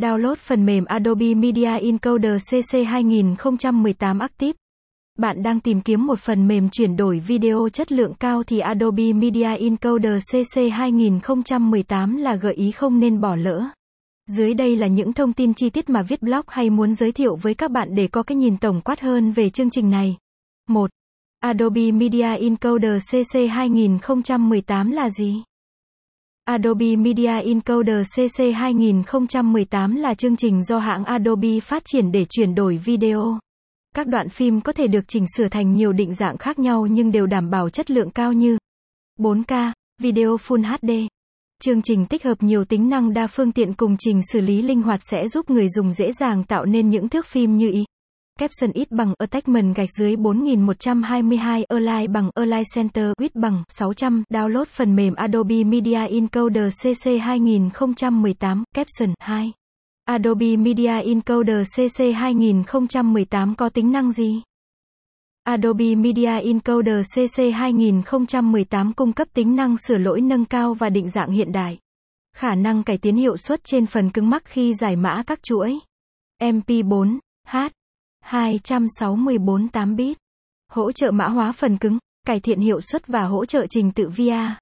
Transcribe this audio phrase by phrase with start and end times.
[0.00, 4.52] Download phần mềm Adobe Media Encoder CC 2018 Active.
[5.18, 9.12] Bạn đang tìm kiếm một phần mềm chuyển đổi video chất lượng cao thì Adobe
[9.12, 13.64] Media Encoder CC 2018 là gợi ý không nên bỏ lỡ.
[14.26, 17.36] Dưới đây là những thông tin chi tiết mà viết blog hay muốn giới thiệu
[17.36, 20.16] với các bạn để có cái nhìn tổng quát hơn về chương trình này.
[20.68, 20.90] 1.
[21.40, 25.42] Adobe Media Encoder CC 2018 là gì?
[26.50, 32.54] Adobe Media Encoder CC 2018 là chương trình do hãng Adobe phát triển để chuyển
[32.54, 33.38] đổi video.
[33.94, 37.12] Các đoạn phim có thể được chỉnh sửa thành nhiều định dạng khác nhau nhưng
[37.12, 38.58] đều đảm bảo chất lượng cao như
[39.18, 39.72] 4K,
[40.02, 40.90] video Full HD.
[41.62, 44.82] Chương trình tích hợp nhiều tính năng đa phương tiện cùng trình xử lý linh
[44.82, 47.84] hoạt sẽ giúp người dùng dễ dàng tạo nên những thước phim như ý.
[48.40, 54.64] Caption ít bằng attachment gạch dưới 4122 Align bằng Align Center width bằng 600 Download
[54.64, 59.52] phần mềm Adobe Media Encoder CC 2018 Caption 2
[60.04, 64.42] Adobe Media Encoder CC 2018 có tính năng gì?
[65.44, 71.08] Adobe Media Encoder CC 2018 cung cấp tính năng sửa lỗi nâng cao và định
[71.10, 71.78] dạng hiện đại.
[72.36, 75.78] Khả năng cải tiến hiệu suất trên phần cứng mắc khi giải mã các chuỗi.
[76.42, 77.56] MP4, H,
[78.20, 80.18] 264 8 bit.
[80.72, 84.08] Hỗ trợ mã hóa phần cứng, cải thiện hiệu suất và hỗ trợ trình tự
[84.08, 84.58] VIA.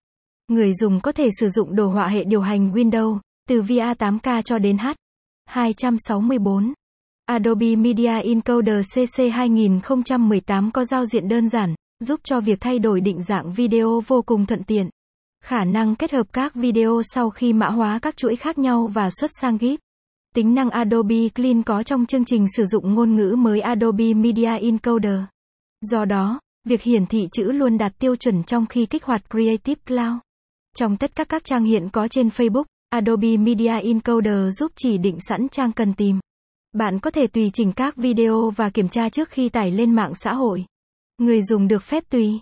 [0.48, 4.59] Người dùng có thể sử dụng đồ họa hệ điều hành Windows, từ VA8K cho
[4.59, 4.87] đến H.
[5.47, 6.73] 264.
[7.25, 13.00] Adobe Media Encoder CC 2018 có giao diện đơn giản, giúp cho việc thay đổi
[13.00, 14.89] định dạng video vô cùng thuận tiện.
[15.45, 19.11] Khả năng kết hợp các video sau khi mã hóa các chuỗi khác nhau và
[19.11, 19.77] xuất sang GIF.
[20.39, 24.58] Tính năng Adobe Clean có trong chương trình sử dụng ngôn ngữ mới Adobe Media
[24.61, 25.20] Encoder.
[25.81, 29.81] Do đó, việc hiển thị chữ luôn đạt tiêu chuẩn trong khi kích hoạt Creative
[29.86, 30.19] Cloud.
[30.77, 35.19] Trong tất cả các trang hiện có trên Facebook, Adobe Media Encoder giúp chỉ định
[35.28, 36.19] sẵn trang cần tìm.
[36.72, 40.12] Bạn có thể tùy chỉnh các video và kiểm tra trước khi tải lên mạng
[40.14, 40.64] xã hội.
[41.19, 42.41] Người dùng được phép tùy